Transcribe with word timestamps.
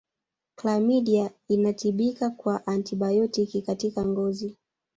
Klamidia 0.55 1.31
inatibika 1.47 2.29
kwa 2.29 2.67
antibaotiki 2.67 3.61
katika 3.61 4.05
ngozi 4.05 4.57